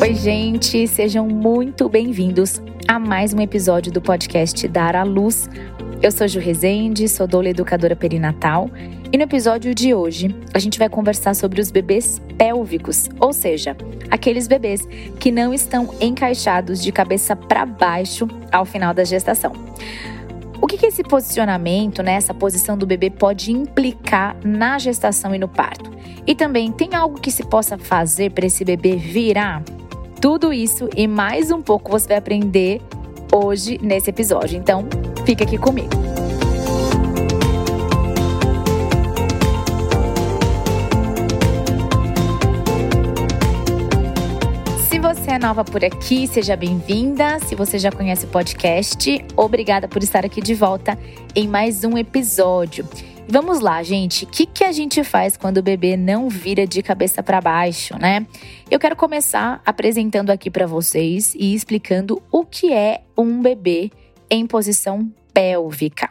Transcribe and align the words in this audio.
Oi, 0.00 0.14
gente, 0.14 0.88
sejam 0.88 1.28
muito 1.28 1.88
bem-vindos 1.88 2.60
a 2.88 2.98
mais 2.98 3.32
um 3.32 3.40
episódio 3.40 3.92
do 3.92 4.00
podcast 4.00 4.66
Dar 4.66 4.96
à 4.96 5.02
Luz. 5.02 5.48
Eu 6.02 6.10
sou 6.10 6.26
Ju 6.26 6.40
Rezende, 6.40 7.06
sou 7.08 7.26
doula 7.26 7.50
educadora 7.50 7.94
perinatal 7.94 8.70
e 9.12 9.16
no 9.16 9.24
episódio 9.24 9.74
de 9.74 9.92
hoje 9.92 10.34
a 10.54 10.58
gente 10.58 10.78
vai 10.78 10.88
conversar 10.88 11.34
sobre 11.34 11.60
os 11.60 11.70
bebês 11.70 12.20
pélvicos, 12.38 13.08
ou 13.20 13.32
seja, 13.32 13.76
aqueles 14.10 14.48
bebês 14.48 14.88
que 15.18 15.30
não 15.30 15.52
estão 15.52 15.94
encaixados 16.00 16.82
de 16.82 16.90
cabeça 16.90 17.36
para 17.36 17.66
baixo 17.66 18.26
ao 18.50 18.64
final 18.64 18.94
da 18.94 19.04
gestação. 19.04 19.52
O 20.60 20.66
que, 20.66 20.76
que 20.76 20.86
esse 20.86 21.02
posicionamento, 21.02 22.02
né, 22.02 22.14
essa 22.14 22.34
posição 22.34 22.76
do 22.76 22.86
bebê 22.86 23.08
pode 23.08 23.50
implicar 23.50 24.36
na 24.44 24.78
gestação 24.78 25.34
e 25.34 25.38
no 25.38 25.48
parto? 25.48 25.90
E 26.26 26.34
também 26.34 26.70
tem 26.70 26.94
algo 26.94 27.18
que 27.18 27.30
se 27.30 27.42
possa 27.44 27.78
fazer 27.78 28.30
para 28.32 28.46
esse 28.46 28.64
bebê 28.64 28.96
virar? 28.96 29.62
Tudo 30.20 30.52
isso 30.52 30.88
e 30.94 31.08
mais 31.08 31.50
um 31.50 31.62
pouco 31.62 31.90
você 31.90 32.08
vai 32.08 32.18
aprender 32.18 32.82
hoje 33.32 33.78
nesse 33.82 34.10
episódio. 34.10 34.58
Então, 34.58 34.86
fica 35.24 35.44
aqui 35.44 35.56
comigo. 35.56 36.09
Nova 45.40 45.64
por 45.64 45.82
aqui, 45.82 46.26
seja 46.26 46.54
bem-vinda. 46.54 47.40
Se 47.40 47.54
você 47.54 47.78
já 47.78 47.90
conhece 47.90 48.26
o 48.26 48.28
podcast, 48.28 49.24
obrigada 49.34 49.88
por 49.88 50.02
estar 50.02 50.22
aqui 50.22 50.38
de 50.38 50.54
volta 50.54 50.98
em 51.34 51.48
mais 51.48 51.82
um 51.82 51.96
episódio. 51.96 52.86
Vamos 53.26 53.58
lá, 53.60 53.82
gente. 53.82 54.26
O 54.26 54.28
que, 54.28 54.44
que 54.44 54.62
a 54.62 54.70
gente 54.70 55.02
faz 55.02 55.38
quando 55.38 55.56
o 55.56 55.62
bebê 55.62 55.96
não 55.96 56.28
vira 56.28 56.66
de 56.66 56.82
cabeça 56.82 57.22
para 57.22 57.40
baixo, 57.40 57.98
né? 57.98 58.26
Eu 58.70 58.78
quero 58.78 58.94
começar 58.94 59.62
apresentando 59.64 60.28
aqui 60.28 60.50
para 60.50 60.66
vocês 60.66 61.34
e 61.34 61.54
explicando 61.54 62.22
o 62.30 62.44
que 62.44 62.70
é 62.70 63.00
um 63.16 63.40
bebê 63.40 63.90
em 64.28 64.46
posição 64.46 65.10
pélvica. 65.32 66.10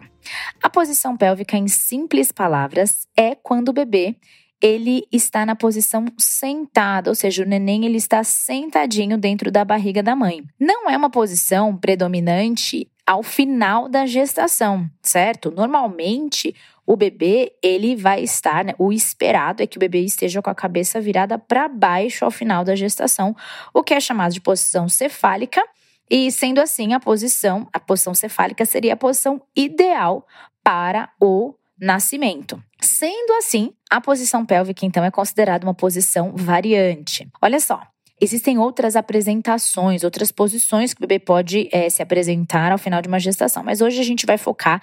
A 0.61 0.70
posição 0.72 1.16
pélvica, 1.16 1.56
em 1.56 1.67
simples 1.67 2.32
palavras, 2.32 3.08
é 3.16 3.36
quando 3.36 3.70
o 3.70 3.73
bebê 3.73 4.16
ele 4.62 5.08
está 5.12 5.46
na 5.46 5.56
posição 5.56 6.06
sentada, 6.18 7.10
ou 7.10 7.16
seja, 7.16 7.44
o 7.44 7.48
neném 7.48 7.86
ele 7.86 7.98
está 7.98 8.24
sentadinho 8.24 9.18
dentro 9.18 9.52
da 9.52 9.64
barriga 9.64 10.04
da 10.04 10.16
mãe. 10.16 10.44
Não 10.60 10.90
é 10.90 10.98
uma 10.98 11.10
posição 11.10 11.76
predominante 11.76 12.90
ao 13.06 13.24
final 13.24 13.90
da 13.90 14.06
gestação, 14.06 14.90
certo? 15.02 15.50
Normalmente, 15.50 16.54
o 16.86 16.96
bebê, 16.96 17.54
ele 17.64 17.96
vai 17.96 18.22
estar, 18.22 18.66
né, 18.66 18.74
o 18.78 18.92
esperado 18.92 19.64
é 19.64 19.68
que 19.68 19.78
o 19.78 19.80
bebê 19.80 20.02
esteja 20.02 20.42
com 20.42 20.50
a 20.50 20.56
cabeça 20.56 21.00
virada 21.00 21.38
para 21.38 21.68
baixo 21.68 22.26
ao 22.26 22.32
final 22.32 22.64
da 22.64 22.76
gestação, 22.76 23.36
o 23.73 23.82
que 23.82 23.94
é 23.94 24.00
chamado 24.00 24.34
de 24.34 24.42
posição 24.42 24.90
cefálica. 24.90 25.64
E 26.10 26.32
sendo 26.32 26.60
assim, 26.60 26.94
a 26.94 27.00
posição, 27.00 27.68
a 27.72 27.80
posição 27.80 28.16
cefálica 28.16 28.66
seria 28.66 28.94
a 28.94 28.98
posição 28.98 29.42
ideal 29.56 30.26
para 30.64 31.10
o 31.22 31.54
nascimento. 31.80 32.62
Sendo 33.00 33.31
assim, 33.38 33.72
a 33.89 34.02
posição 34.02 34.45
pélvica 34.45 34.86
então 34.86 35.05
é 35.05 35.09
considerada 35.09 35.66
uma 35.66 35.73
posição 35.73 36.33
variante. 36.36 37.30
Olha 37.42 37.58
só, 37.61 37.81
Existem 38.22 38.58
outras 38.59 38.97
apresentações, 38.97 40.03
outras 40.03 40.30
posições 40.30 40.94
que 40.94 41.00
o 41.00 41.08
bebê 41.08 41.17
pode 41.23 41.70
é, 41.72 41.89
se 41.89 42.02
apresentar 42.02 42.70
ao 42.70 42.77
final 42.77 43.02
de 43.02 43.08
uma 43.08 43.17
gestação, 43.17 43.64
mas 43.64 43.80
hoje 43.80 44.02
a 44.02 44.03
gente 44.03 44.25
vai 44.25 44.38
focar 44.38 44.81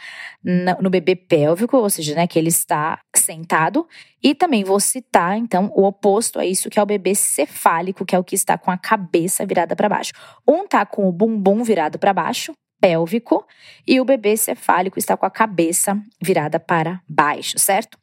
no 0.80 0.88
bebê 0.88 1.14
pélvico, 1.14 1.76
ou 1.76 1.90
seja, 1.90 2.14
né, 2.14 2.26
que 2.26 2.38
ele 2.38 2.48
está 2.48 2.98
sentado, 3.14 3.86
e 4.22 4.34
também 4.34 4.64
vou 4.64 4.80
citar, 4.80 5.36
então, 5.36 5.70
o 5.76 5.84
oposto 5.84 6.38
a 6.38 6.46
isso, 6.46 6.70
que 6.70 6.78
é 6.78 6.82
o 6.82 6.86
bebê 6.86 7.14
cefálico, 7.14 8.06
que 8.06 8.16
é 8.16 8.18
o 8.18 8.24
que 8.24 8.34
está 8.34 8.56
com 8.56 8.70
a 8.70 8.78
cabeça 8.78 9.44
virada 9.44 9.76
para 9.76 9.90
baixo. 9.90 10.14
Um 10.48 10.64
está 10.64 10.86
com 10.86 11.06
o 11.06 11.12
bumbum 11.12 11.62
virado 11.62 11.98
para 11.98 12.14
baixo, 12.14 12.54
pélvico, 12.80 13.46
e 13.86 14.00
o 14.00 14.04
bebê 14.06 14.34
cefálico 14.34 14.98
está 14.98 15.14
com 15.14 15.26
a 15.26 15.30
cabeça 15.30 16.00
virada 16.22 16.58
para 16.58 17.02
baixo, 17.06 17.58
certo? 17.58 17.98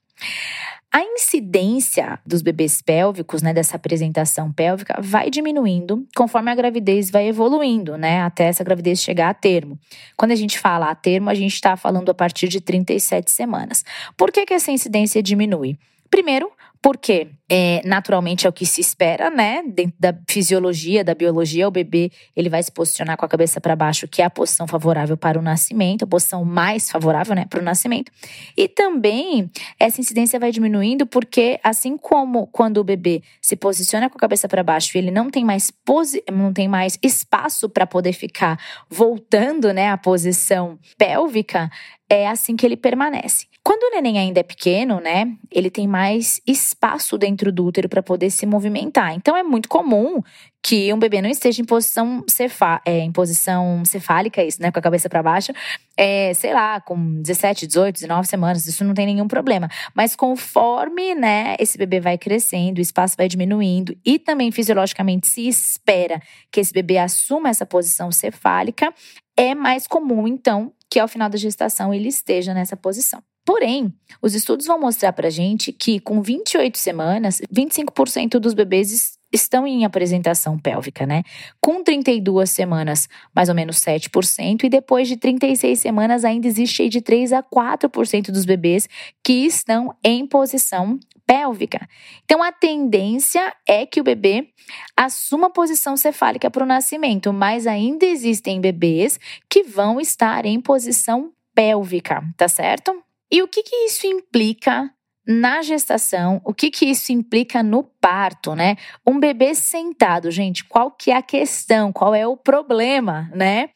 A 0.92 1.02
incidência 1.02 2.20
dos 2.24 2.44
bebês 2.44 2.80
pélvicos, 2.80 3.42
né, 3.42 3.52
dessa 3.52 3.78
apresentação 3.78 4.54
pélvica, 4.54 5.02
vai 5.02 5.32
diminuindo 5.32 6.08
conforme 6.16 6.52
a 6.52 6.56
gravidez 6.56 7.10
vai 7.10 7.28
evoluindo, 7.28 7.98
né, 7.98 8.22
até 8.22 8.44
essa 8.44 8.64
gravidez 8.64 9.02
chegar 9.02 9.30
a 9.30 9.34
termo. 9.34 9.80
Quando 10.16 10.34
a 10.34 10.36
gente 10.36 10.60
fala 10.60 10.92
a 10.92 10.96
termo, 10.96 11.32
a 11.32 11.34
gente 11.34 11.56
está 11.56 11.76
falando 11.76 12.12
a 12.12 12.14
partir 12.14 12.48
de 12.48 12.62
37 12.62 13.32
semanas. 13.32 13.84
Por 14.16 14.32
que, 14.32 14.46
que 14.46 14.54
essa 14.54 14.72
incidência 14.72 15.24
diminui? 15.24 15.80
Primeiro, 16.12 16.52
porque 16.80 17.30
é, 17.56 17.84
naturalmente 17.86 18.48
é 18.48 18.50
o 18.50 18.52
que 18.52 18.66
se 18.66 18.82
espera, 18.82 19.30
né? 19.30 19.62
Dentro 19.68 19.94
da 20.00 20.12
fisiologia, 20.28 21.04
da 21.04 21.14
biologia, 21.14 21.68
o 21.68 21.72
bebê 21.72 22.12
ele 22.36 22.50
vai 22.50 22.64
se 22.64 22.72
posicionar 22.72 23.16
com 23.16 23.26
a 23.26 23.30
cabeça 23.30 23.62
para 23.62 23.76
baixo, 23.76 24.08
que 24.08 24.24
é 24.24 24.26
a 24.26 24.30
posição 24.30 24.68
favorável 24.68 25.16
para 25.16 25.38
o 25.38 25.42
nascimento, 25.42 26.04
a 26.04 26.08
posição 26.08 26.44
mais 26.44 26.90
favorável, 26.90 27.36
né, 27.36 27.46
para 27.48 27.60
o 27.60 27.64
nascimento. 27.64 28.12
E 28.58 28.68
também 28.68 29.52
essa 29.80 30.02
incidência 30.02 30.40
vai 30.40 30.52
diminuindo 30.52 31.06
porque 31.06 31.60
assim 31.64 31.96
como 31.96 32.48
quando 32.48 32.78
o 32.78 32.84
bebê 32.84 33.22
se 33.40 33.56
posiciona 33.56 34.10
com 34.10 34.18
a 34.18 34.20
cabeça 34.20 34.48
para 34.48 34.64
baixo 34.64 34.90
e 34.96 34.98
ele 34.98 35.12
não 35.12 35.30
tem 35.30 35.46
mais 35.46 35.70
posi 35.70 36.24
não 36.32 36.52
tem 36.52 36.68
mais 36.68 36.98
espaço 37.04 37.70
para 37.70 37.86
poder 37.86 38.14
ficar 38.14 38.60
voltando, 38.90 39.72
né, 39.72 39.92
à 39.92 39.98
posição 39.98 40.80
pélvica, 40.98 41.70
é 42.10 42.28
assim 42.28 42.56
que 42.56 42.66
ele 42.66 42.78
permanece. 42.78 43.46
Quando 43.64 43.84
o 43.84 43.92
neném 43.92 44.20
ainda 44.20 44.42
é 44.42 44.44
pequeno, 44.44 45.00
né, 45.00 45.34
ele 45.50 45.70
tem 45.70 45.88
mais 45.88 46.42
espaço 46.46 47.18
dentro 47.18 47.43
do 47.52 47.66
útero 47.66 47.90
para 47.90 48.02
poder 48.02 48.30
se 48.30 48.46
movimentar. 48.46 49.14
Então 49.14 49.36
é 49.36 49.44
muito 49.44 49.68
comum 49.68 50.22
que 50.62 50.94
um 50.94 50.98
bebê 50.98 51.22
não 51.22 51.30
esteja 51.30 51.62
em 51.62 51.66
posição, 51.66 52.24
cefa, 52.26 52.82
é, 52.86 53.00
em 53.00 53.12
posição 53.12 53.84
cefálica, 53.84 54.42
isso, 54.42 54.62
né, 54.62 54.72
com 54.72 54.80
a 54.80 54.82
cabeça 54.82 55.10
para 55.10 55.22
baixo, 55.22 55.52
é, 55.98 56.34
sei 56.34 56.54
lá, 56.54 56.80
com 56.80 57.22
17, 57.22 57.68
18, 57.68 57.96
19 57.96 58.28
semanas, 58.28 58.66
isso 58.66 58.86
não 58.86 58.94
tem 58.94 59.06
nenhum 59.06 59.28
problema. 59.28 59.70
Mas 59.94 60.16
conforme, 60.16 61.14
né, 61.16 61.58
esse 61.60 61.78
bebê 61.78 62.00
vai 62.00 62.18
crescendo, 62.18 62.78
o 62.78 62.82
espaço 62.82 63.16
vai 63.18 63.28
diminuindo 63.28 63.94
e 64.06 64.18
também 64.18 64.52
fisiologicamente 64.54 65.28
se 65.28 65.46
espera 65.46 66.22
que 66.50 66.62
esse 66.62 66.72
bebê 66.72 66.98
assuma 66.98 67.50
essa 67.50 67.66
posição 67.66 68.10
cefálica, 68.10 68.94
é 69.36 69.54
mais 69.54 69.86
comum, 69.86 70.28
então, 70.28 70.72
que 70.94 71.00
ao 71.00 71.08
final 71.08 71.28
da 71.28 71.40
gestação 71.40 71.92
ele 71.92 72.08
esteja 72.08 72.54
nessa 72.54 72.78
posição. 72.78 73.20
Porém, 73.44 73.92
os 74.22 74.36
estudos 74.36 74.68
vão 74.68 74.80
mostrar 74.80 75.12
para 75.12 75.28
gente 75.28 75.72
que 75.72 76.00
com 76.00 76.22
28 76.22 76.78
semanas, 76.78 77.42
25% 77.52 78.38
dos 78.38 78.54
bebês 78.54 79.18
estão 79.32 79.66
em 79.66 79.86
apresentação 79.86 80.56
pélvica, 80.56 81.08
né? 81.08 81.24
Com 81.60 81.84
32 81.84 82.48
semanas, 82.48 83.10
mais 83.36 83.50
ou 83.50 83.56
menos 83.56 83.78
7%, 83.78 84.66
e 84.66 84.70
depois 84.70 85.08
de 85.08 85.18
36 85.18 85.80
semanas 85.80 86.24
ainda 86.24 86.46
existe 86.46 86.88
de 86.88 87.02
3 87.02 87.34
a 87.34 87.42
4% 87.42 88.30
dos 88.30 88.46
bebês 88.46 88.88
que 89.24 89.48
estão 89.48 89.96
em 90.04 90.28
posição 90.28 91.00
pélvica. 91.26 91.88
Então 92.24 92.44
a 92.44 92.52
tendência 92.52 93.54
é 93.68 93.86
que 93.86 94.02
o 94.02 94.04
bebê 94.04 94.50
assuma 94.96 95.50
posição 95.50 95.96
cefálica 95.96 96.50
para 96.50 96.64
o 96.64 96.68
nascimento, 96.68 97.32
mas 97.32 97.66
ainda 97.68 98.06
existem 98.06 98.60
bebês 98.62 99.20
que 99.50 99.64
vão 99.64 100.00
estar 100.00 100.46
em 100.46 100.60
posição 100.60 101.32
pélvica, 101.56 102.24
tá 102.38 102.48
certo? 102.48 103.02
E 103.32 103.42
o 103.42 103.48
que, 103.48 103.64
que 103.64 103.76
isso 103.86 104.06
implica 104.06 104.92
na 105.26 105.62
gestação, 105.62 106.42
o 106.44 106.54
que 106.54 106.70
que 106.70 106.86
isso 106.86 107.12
implica 107.14 107.64
no 107.64 107.84
parto, 107.84 108.54
né? 108.56 108.76
Um 109.08 109.20
bebê 109.20 109.56
sentado, 109.56 110.30
gente, 110.30 110.66
qual 110.66 110.92
que 110.92 111.12
é 111.12 111.16
a 111.16 111.22
questão? 111.22 111.94
Qual 111.94 112.14
é 112.14 112.28
o 112.28 112.36
problema, 112.36 113.30
né? 113.34 113.70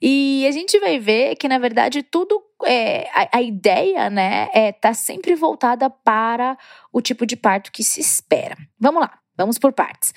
E 0.00 0.46
a 0.48 0.50
gente 0.50 0.78
vai 0.80 0.98
ver 0.98 1.36
que 1.36 1.48
na 1.48 1.58
verdade 1.58 2.02
tudo 2.02 2.42
é, 2.64 3.08
a, 3.12 3.38
a, 3.38 3.42
ideia, 3.42 4.08
né, 4.08 4.48
é 4.52 4.72
tá 4.72 4.94
sempre 4.94 5.34
voltada 5.34 5.90
para 5.90 6.56
o 6.92 7.00
tipo 7.00 7.26
de 7.26 7.36
parto 7.36 7.70
que 7.70 7.84
se 7.84 8.00
espera. 8.00 8.56
Vamos 8.78 9.00
lá, 9.00 9.18
vamos 9.36 9.58
por 9.58 9.72
partes. 9.72 10.12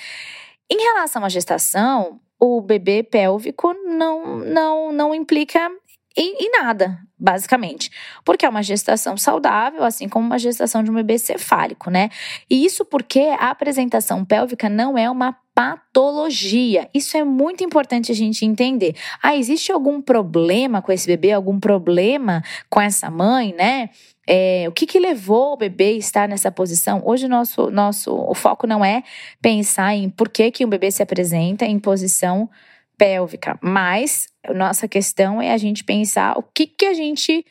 Em 0.72 0.82
relação 0.82 1.26
à 1.26 1.30
gestação, 1.30 2.20
o 2.40 2.62
bebê 2.62 3.04
pélvico 3.04 3.74
não 3.74 4.38
não 4.38 4.92
não 4.92 5.16
implica 5.16 5.70
em, 6.18 6.52
nada, 6.52 7.00
basicamente. 7.18 7.92
Porque 8.26 8.46
é 8.46 8.50
uma 8.50 8.64
gestação 8.64 9.16
saudável, 9.16 9.84
assim 9.84 10.10
como 10.10 10.26
uma 10.26 10.40
gestação 10.40 10.84
de 10.84 10.90
um 10.90 10.96
bebê 10.96 11.18
cefálico, 11.18 11.90
né? 11.90 12.10
E 12.50 12.66
isso 12.66 12.84
porque 12.84 13.36
a 13.40 13.50
apresentação 13.50 14.26
pélvica 14.26 14.68
não 14.68 14.98
é 14.98 15.10
uma 15.10 15.36
patologia. 15.54 16.90
Isso 16.94 17.18
é 17.18 17.24
muito 17.24 17.64
importante 17.64 18.12
a 18.12 18.16
gente 18.16 18.46
entender. 18.46 18.96
Ah, 19.22 19.36
existe 19.36 19.72
algum 19.72 20.02
problema 20.02 20.82
com 20.82 20.92
esse 20.92 21.06
bebê, 21.06 21.32
algum 21.32 21.60
problema 21.60 22.42
com 22.70 22.82
essa 22.82 23.10
mãe, 23.10 23.54
né? 23.58 23.90
É, 24.26 24.66
o 24.68 24.72
que, 24.72 24.86
que 24.86 25.00
levou 25.00 25.54
o 25.54 25.58
bebê 25.58 25.90
a 25.90 25.98
estar 25.98 26.30
nessa 26.30 26.52
posição? 26.52 27.02
Hoje 27.06 27.28
nosso 27.28 27.70
nosso 27.72 28.14
o 28.14 28.36
foco 28.36 28.68
não 28.68 28.86
é 28.86 29.04
pensar 29.42 29.96
em 29.96 30.10
por 30.10 30.30
que, 30.30 30.52
que 30.52 30.66
um 30.66 30.70
bebê 30.70 30.92
se 30.92 31.02
apresenta 31.02 31.66
em 31.66 31.80
posição 31.80 32.50
pélvica, 33.00 33.58
mas 33.64 34.28
nossa 34.54 34.88
questão 34.88 35.42
é 35.42 35.54
a 35.54 35.58
gente 35.58 35.86
pensar 35.86 36.38
o 36.38 36.44
que, 36.44 36.68
que 36.68 36.86
a 36.86 36.94
gente 36.94 37.46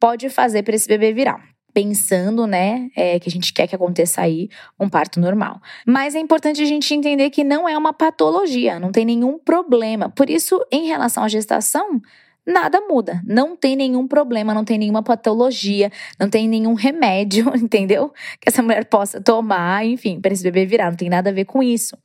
pode 0.00 0.30
fazer 0.30 0.62
para 0.62 0.74
esse 0.74 0.88
bebê 0.88 1.12
virar 1.12 1.54
pensando, 1.74 2.46
né, 2.46 2.88
é, 2.96 3.18
que 3.18 3.28
a 3.28 3.32
gente 3.32 3.52
quer 3.52 3.66
que 3.66 3.74
aconteça 3.74 4.20
aí 4.20 4.48
um 4.78 4.88
parto 4.88 5.18
normal. 5.18 5.60
Mas 5.84 6.14
é 6.14 6.20
importante 6.20 6.62
a 6.62 6.64
gente 6.64 6.94
entender 6.94 7.30
que 7.30 7.42
não 7.42 7.68
é 7.68 7.76
uma 7.76 7.92
patologia, 7.92 8.78
não 8.78 8.92
tem 8.92 9.04
nenhum 9.04 9.40
problema. 9.40 10.08
Por 10.08 10.30
isso, 10.30 10.64
em 10.70 10.86
relação 10.86 11.24
à 11.24 11.28
gestação, 11.28 12.00
nada 12.46 12.80
muda. 12.80 13.22
Não 13.26 13.56
tem 13.56 13.74
nenhum 13.74 14.06
problema, 14.06 14.52
não 14.52 14.64
tem 14.64 14.78
nenhuma 14.78 15.02
patologia, 15.02 15.90
não 16.18 16.28
tem 16.28 16.48
nenhum 16.48 16.74
remédio, 16.74 17.50
entendeu? 17.56 18.12
Que 18.40 18.48
essa 18.48 18.62
mulher 18.62 18.84
possa 18.84 19.20
tomar, 19.20 19.84
enfim, 19.84 20.20
para 20.20 20.32
esse 20.32 20.42
bebê 20.42 20.66
virar. 20.66 20.90
Não 20.90 20.96
tem 20.96 21.08
nada 21.08 21.30
a 21.30 21.32
ver 21.32 21.44
com 21.44 21.62
isso. 21.62 21.96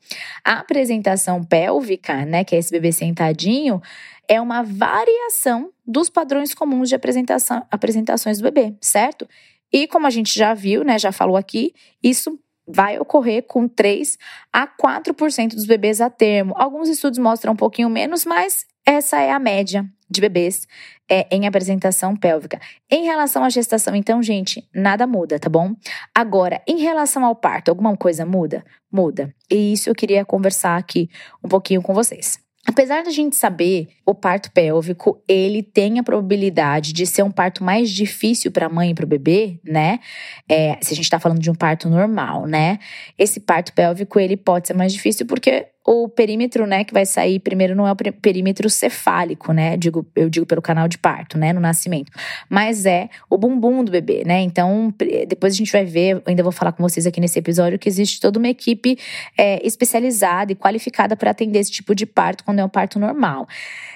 A 0.44 0.59
apresentação 0.59 1.44
pélvica, 1.44 2.25
né, 2.25 2.44
que 2.44 2.56
é 2.56 2.59
esse 2.59 2.71
bebê 2.71 2.91
sentadinho, 2.91 3.81
é 4.27 4.39
uma 4.39 4.63
variação 4.63 5.71
dos 5.86 6.09
padrões 6.09 6.53
comuns 6.53 6.89
de 6.89 6.95
apresentação, 6.95 7.65
apresentações 7.69 8.38
do 8.38 8.44
bebê, 8.44 8.75
certo? 8.80 9.27
E 9.71 9.88
como 9.88 10.07
a 10.07 10.09
gente 10.09 10.38
já 10.38 10.53
viu, 10.53 10.83
né, 10.83 10.97
já 10.97 11.12
falou 11.12 11.35
aqui, 11.35 11.74
isso 12.01 12.39
vai 12.68 13.00
ocorrer 13.00 13.44
com 13.47 13.68
3 13.68 14.18
a 14.53 14.68
4% 14.68 15.56
dos 15.56 15.65
bebês 15.65 16.00
a 16.00 16.09
termo. 16.09 16.53
Alguns 16.56 16.88
estudos 16.88 17.18
mostram 17.18 17.53
um 17.53 17.56
pouquinho 17.56 17.89
menos, 17.89 18.25
mas 18.25 18.68
essa 18.85 19.19
é 19.19 19.31
a 19.31 19.39
média 19.39 19.89
de 20.09 20.21
bebês 20.21 20.67
é, 21.09 21.27
em 21.31 21.47
apresentação 21.47 22.15
pélvica. 22.15 22.59
Em 22.89 23.03
relação 23.06 23.44
à 23.44 23.50
gestação, 23.50 23.95
então, 23.95 24.21
gente, 24.21 24.67
nada 24.73 25.06
muda, 25.06 25.39
tá 25.39 25.50
bom? 25.50 25.73
Agora, 26.13 26.61
em 26.67 26.79
relação 26.79 27.25
ao 27.25 27.35
parto, 27.35 27.69
alguma 27.69 27.95
coisa 27.95 28.25
muda? 28.25 28.63
Muda. 28.91 29.33
E 29.50 29.73
isso 29.73 29.89
eu 29.89 29.95
queria 29.95 30.25
conversar 30.25 30.77
aqui 30.77 31.09
um 31.44 31.47
pouquinho 31.47 31.81
com 31.81 31.94
vocês. 31.94 32.39
Apesar 32.69 33.03
da 33.03 33.09
gente 33.09 33.35
saber, 33.35 33.88
o 34.06 34.13
parto 34.13 34.51
pélvico, 34.51 35.23
ele 35.27 35.63
tem 35.63 35.97
a 35.97 36.03
probabilidade 36.03 36.94
de 36.94 37.06
ser 37.07 37.23
um 37.23 37.31
parto 37.31 37.63
mais 37.63 37.89
difícil 37.89 38.51
para 38.51 38.67
a 38.67 38.69
mãe 38.69 38.91
e 38.91 38.94
para 38.94 39.06
o 39.06 39.07
bebê, 39.07 39.59
né? 39.63 40.00
É, 40.47 40.77
se 40.81 40.94
a 40.94 40.95
gente 40.95 41.06
está 41.06 41.19
falando 41.19 41.39
de 41.39 41.50
um 41.50 41.56
parto 41.56 41.89
normal, 41.89 42.45
né? 42.45 42.77
Esse 43.17 43.39
parto 43.39 43.73
pélvico, 43.73 44.19
ele 44.19 44.38
pode 44.38 44.67
ser 44.67 44.75
mais 44.75 44.94
difícil 44.94 45.25
porque 45.25 45.67
o 45.91 46.07
perímetro, 46.07 46.68
né, 46.68 46.83
que 46.83 46.94
vai 46.94 47.03
sair 47.03 47.39
primeiro 47.39 47.75
não 47.75 47.88
é 47.88 47.91
o 47.91 47.95
perímetro 47.95 48.69
cefálico, 48.69 49.51
né? 49.51 49.75
Digo, 49.75 50.06
eu 50.15 50.30
digo 50.30 50.45
pelo 50.45 50.62
canal 50.62 50.88
de 50.88 51.00
parto, 51.00 51.36
né, 51.36 51.51
no 51.51 51.59
nascimento, 51.59 52.12
mas 52.47 52.86
é 52.86 53.09
o 53.27 53.39
bumbum 53.39 53.83
do 53.83 53.91
bebê, 53.91 54.21
né? 54.24 54.39
Então, 54.41 54.94
depois 55.27 55.56
a 55.56 55.57
gente 55.57 55.71
vai 55.71 55.86
ver, 55.86 56.21
ainda 56.27 56.44
vou 56.44 56.51
falar 56.51 56.74
com 56.74 56.83
vocês 56.83 57.07
aqui 57.07 57.19
nesse 57.19 57.39
episódio 57.39 57.80
que 57.80 57.89
existe 57.89 58.19
toda 58.19 58.38
uma 58.38 58.47
equipe 58.47 59.00
é, 59.36 59.65
especializada 59.65 60.51
e 60.51 60.56
qualificada 60.56 61.15
para 61.15 61.31
atender 61.31 61.57
esse 61.57 61.71
tipo 61.71 61.95
de 61.95 62.06
parto 62.06 62.44
quando 62.44 62.59
é 62.59 62.63
um 62.63 62.69
parto 62.69 63.00
normal. 63.00 63.47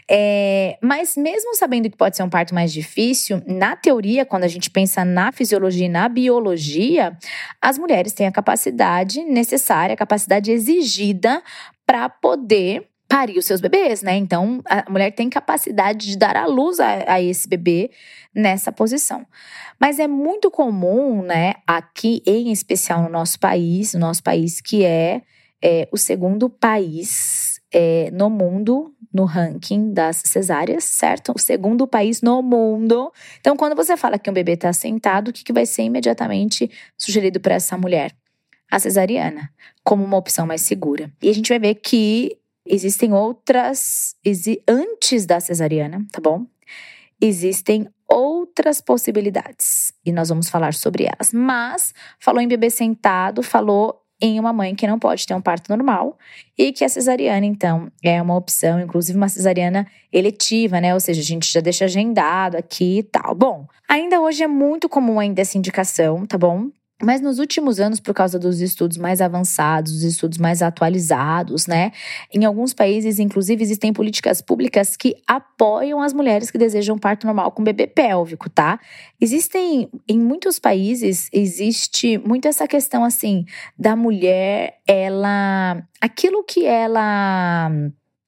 É, 0.09 0.77
mas 0.81 1.15
mesmo 1.15 1.55
sabendo 1.55 1.89
que 1.89 1.97
pode 1.97 2.17
ser 2.17 2.23
um 2.23 2.29
parto 2.29 2.53
mais 2.53 2.73
difícil, 2.73 3.41
na 3.47 3.75
teoria, 3.75 4.25
quando 4.25 4.44
a 4.44 4.47
gente 4.47 4.69
pensa 4.69 5.05
na 5.05 5.31
fisiologia 5.31 5.85
e 5.85 5.89
na 5.89 6.09
biologia, 6.09 7.17
as 7.61 7.77
mulheres 7.77 8.13
têm 8.13 8.27
a 8.27 8.31
capacidade 8.31 9.23
necessária, 9.23 9.94
a 9.94 9.97
capacidade 9.97 10.51
exigida 10.51 11.41
para 11.85 12.09
poder 12.09 12.88
parir 13.07 13.38
os 13.38 13.45
seus 13.45 13.61
bebês, 13.61 14.01
né? 14.01 14.15
Então, 14.15 14.59
a 14.65 14.89
mulher 14.89 15.11
tem 15.11 15.29
capacidade 15.29 16.07
de 16.07 16.17
dar 16.17 16.35
à 16.35 16.47
luz 16.47 16.79
a, 16.79 17.13
a, 17.13 17.21
esse 17.21 17.47
bebê 17.47 17.91
nessa 18.33 18.71
posição. 18.71 19.23
Mas 19.79 20.00
é 20.00 20.07
muito 20.07 20.50
comum, 20.50 21.21
né, 21.21 21.53
aqui 21.67 22.23
em 22.25 22.51
especial 22.51 23.03
no 23.03 23.09
nosso 23.09 23.39
país, 23.39 23.94
no 23.94 24.00
nosso 24.00 24.23
país 24.23 24.59
que 24.59 24.83
é, 24.83 25.21
é 25.63 25.88
o 25.91 25.97
segundo 25.97 26.50
país 26.50 27.52
é, 27.74 28.10
no 28.12 28.30
mundo 28.30 28.94
no 29.14 29.25
ranking 29.25 29.94
das 29.94 30.24
cesáreas, 30.25 30.86
certo? 30.86 31.34
O 31.36 31.40
segundo 31.40 31.86
país 31.86 32.24
no 32.24 32.42
mundo. 32.42 33.14
Então, 33.40 33.56
quando 33.56 33.75
você 33.75 33.96
fala 33.96 34.18
que 34.18 34.28
um 34.28 34.34
bebê 34.34 34.54
está 34.54 34.74
sentado, 34.74 35.28
o 35.28 35.34
que, 35.34 35.44
que 35.44 35.54
vai 35.54 35.68
ser 35.68 35.84
imediatamente 35.84 36.72
sugerido 36.98 37.40
para 37.40 37.54
essa 37.54 37.78
mulher? 37.78 38.12
a 38.74 38.80
cesariana 38.80 39.52
como 39.84 40.04
uma 40.04 40.18
opção 40.18 40.48
mais 40.48 40.62
segura. 40.62 41.12
E 41.22 41.30
a 41.30 41.34
gente 41.34 41.50
vai 41.50 41.60
ver 41.60 41.75
que 41.75 42.36
existem 42.66 43.14
outras 43.14 44.16
antes 44.68 45.28
da 45.28 45.40
cesariana, 45.40 46.04
tá 46.12 46.20
bom? 46.20 46.48
Existem 47.22 47.88
outras 48.10 48.81
possibilidades 48.81 49.94
e 50.04 50.12
nós 50.12 50.30
vamos 50.30 50.50
falar 50.50 50.74
sobre 50.74 51.04
elas. 51.04 51.31
Mas 51.31 51.94
falou 52.20 52.42
em 52.42 52.48
bebê 52.48 52.72
sentado, 52.72 53.44
falou 53.44 54.02
em 54.21 54.39
uma 54.39 54.54
mãe 54.54 54.75
que 54.75 54.88
não 54.88 54.98
pode 54.98 55.25
ter 55.25 55.33
um 55.33 55.42
parto 55.42 55.69
normal 55.69 56.18
e 56.57 56.71
que 56.71 56.83
a 56.83 56.89
cesariana, 56.89 57.45
então, 57.45 57.92
é 58.04 58.21
uma 58.21 58.36
opção, 58.36 58.80
inclusive 58.80 59.18
uma 59.18 59.30
cesariana 59.30 59.88
eletiva, 60.12 60.80
né? 60.80 60.94
Ou 60.94 61.00
seja, 61.00 61.21
a 61.21 61.24
gente 61.24 61.51
já 61.51 61.60
deixa 61.60 61.86
agendado 61.86 62.56
aqui 62.57 63.00
e 63.00 63.04
tal. 63.04 63.36
Bom, 63.36 63.68
ainda 63.88 64.21
hoje 64.21 64.44
é 64.44 64.48
muito 64.48 64.88
comum 64.88 65.19
ainda 65.19 65.42
essa 65.42 65.57
indicação, 65.57 66.25
tá 66.25 66.38
bom? 66.38 66.69
Mas 67.01 67.19
nos 67.19 67.40
últimos 67.40 67.80
anos, 67.80 68.00
por 68.00 68.13
causa 68.13 68.38
dos 68.40 68.62
estudos 68.62 68.98
mais 68.98 69.19
avançados, 69.19 69.92
os 69.94 70.04
estudos 70.04 70.38
mais 70.38 70.62
atualizados, 70.62 71.68
né? 71.68 71.92
Em 72.34 72.45
alguns 72.45 72.74
países, 72.74 73.19
inclusive, 73.19 73.62
existem 73.63 73.92
políticas 73.92 74.42
públicas 74.42 74.95
que 74.95 75.16
apoiam 75.28 76.01
as 76.01 76.13
mulheres 76.13 76.50
que 76.50 76.57
desejam 76.57 76.98
parto 76.98 77.25
normal 77.25 77.51
com 77.51 77.63
bebê 77.63 77.88
pélvico, 77.88 78.50
tá? 78.50 78.80
Existem, 79.19 79.90
em 80.07 80.19
muitos 80.19 80.60
países, 80.60 81.30
existe 81.34 82.18
muito 82.19 82.48
essa 82.48 82.68
questão, 82.68 83.04
assim, 83.04 83.44
da 83.78 83.96
mulher, 83.96 84.80
ela. 84.88 85.84
aquilo 86.00 86.44
que 86.44 86.66
ela 86.66 87.69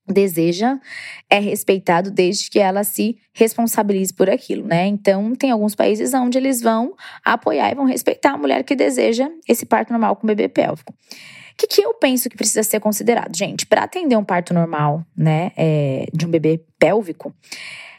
deseja 0.07 0.79
é 1.29 1.39
respeitado 1.39 2.11
desde 2.11 2.49
que 2.49 2.59
ela 2.59 2.83
se 2.83 3.17
responsabilize 3.33 4.13
por 4.13 4.29
aquilo, 4.29 4.65
né? 4.65 4.85
Então, 4.85 5.35
tem 5.35 5.51
alguns 5.51 5.75
países 5.75 6.13
onde 6.13 6.37
eles 6.37 6.61
vão 6.61 6.93
apoiar 7.23 7.71
e 7.71 7.75
vão 7.75 7.85
respeitar 7.85 8.33
a 8.33 8.37
mulher 8.37 8.63
que 8.63 8.75
deseja 8.75 9.29
esse 9.47 9.65
parto 9.65 9.91
normal 9.91 10.15
com 10.15 10.27
bebê 10.27 10.47
pélvico. 10.47 10.93
O 10.93 11.57
que, 11.57 11.67
que 11.67 11.81
eu 11.81 11.93
penso 11.93 12.29
que 12.29 12.35
precisa 12.35 12.63
ser 12.63 12.81
considerado? 12.81 13.35
Gente, 13.35 13.65
para 13.65 13.83
atender 13.83 14.17
um 14.17 14.25
parto 14.25 14.53
normal, 14.53 15.05
né, 15.15 15.51
é, 15.55 16.05
de 16.13 16.25
um 16.25 16.29
bebê 16.29 16.61
pélvico, 16.77 17.33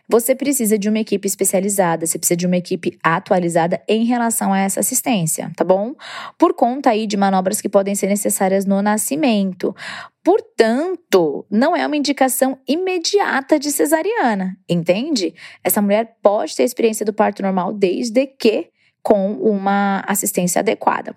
você 0.08 0.35
precisa 0.35 0.79
de 0.79 0.88
uma 0.88 0.99
equipe 0.99 1.26
especializada, 1.26 2.06
você 2.06 2.19
precisa 2.19 2.37
de 2.37 2.47
uma 2.47 2.56
equipe 2.56 2.99
atualizada 3.03 3.82
em 3.88 4.05
relação 4.05 4.53
a 4.53 4.58
essa 4.58 4.81
assistência, 4.81 5.50
tá 5.56 5.64
bom? 5.64 5.94
Por 6.38 6.55
conta 6.55 6.91
aí 6.91 7.06
de 7.06 7.17
manobras 7.17 7.61
que 7.61 7.69
podem 7.69 7.94
ser 7.94 8.06
necessárias 8.06 8.64
no 8.64 8.81
nascimento. 8.81 9.75
Portanto, 10.23 11.47
não 11.50 11.76
é 11.76 11.87
uma 11.87 11.97
indicação 11.97 12.58
imediata 12.67 13.58
de 13.58 13.70
cesariana, 13.70 14.56
entende? 14.69 15.35
Essa 15.62 15.82
mulher 15.82 16.17
pode 16.23 16.55
ter 16.55 16.64
experiência 16.64 17.06
do 17.06 17.12
parto 17.12 17.43
normal 17.43 17.73
desde 17.73 18.26
que 18.26 18.70
com 19.02 19.35
uma 19.35 20.02
assistência 20.07 20.59
adequada. 20.59 21.14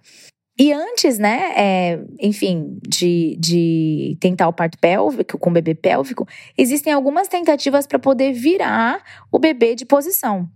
E 0.59 0.73
antes, 0.73 1.17
né, 1.17 1.53
é, 1.55 1.99
enfim, 2.19 2.77
de, 2.85 3.37
de 3.39 4.17
tentar 4.19 4.49
o 4.49 4.53
parto 4.53 4.77
pélvico 4.77 5.37
com 5.37 5.49
o 5.49 5.53
bebê 5.53 5.73
pélvico, 5.73 6.27
existem 6.57 6.91
algumas 6.91 7.29
tentativas 7.29 7.87
para 7.87 7.97
poder 7.97 8.33
virar 8.33 9.01
o 9.31 9.39
bebê 9.39 9.73
de 9.73 9.85
posição. 9.85 10.49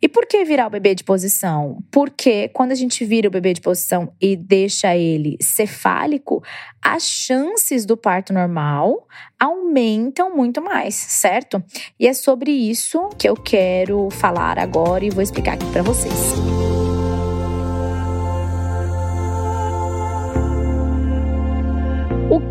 E 0.00 0.08
por 0.08 0.26
que 0.26 0.44
virar 0.44 0.68
o 0.68 0.70
bebê 0.70 0.94
de 0.94 1.02
posição? 1.02 1.82
Porque 1.90 2.48
quando 2.50 2.70
a 2.70 2.76
gente 2.76 3.04
vira 3.04 3.26
o 3.26 3.30
bebê 3.30 3.52
de 3.52 3.60
posição 3.60 4.12
e 4.20 4.36
deixa 4.36 4.94
ele 4.94 5.36
cefálico, 5.40 6.40
as 6.80 7.02
chances 7.02 7.84
do 7.84 7.96
parto 7.96 8.32
normal 8.32 9.08
aumentam 9.40 10.36
muito 10.36 10.62
mais, 10.62 10.94
certo? 10.94 11.60
E 11.98 12.06
é 12.06 12.12
sobre 12.12 12.52
isso 12.52 13.08
que 13.18 13.28
eu 13.28 13.34
quero 13.34 14.08
falar 14.10 14.58
agora 14.58 15.04
e 15.04 15.10
vou 15.10 15.22
explicar 15.22 15.54
aqui 15.54 15.66
para 15.72 15.82
vocês. 15.82 16.65